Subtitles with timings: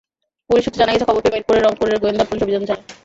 [0.47, 2.85] Police সূত্রে জানা গেছে, খবর পেয়ে মিরপুরে রংপুরের গোয়েন্দা পুলিশ অভিযান চালায়।